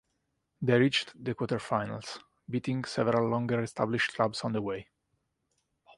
[0.63, 4.87] They reached the quarter-finals, beating several longer-established clubs on the way.